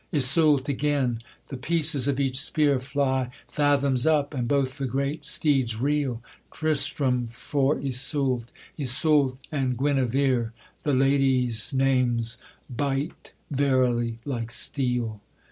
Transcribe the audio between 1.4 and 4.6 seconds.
the pieces of each spear Fly fathoms up, and